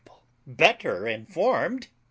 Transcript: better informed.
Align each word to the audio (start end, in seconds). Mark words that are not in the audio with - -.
better 0.47 1.05
informed. 1.27 1.87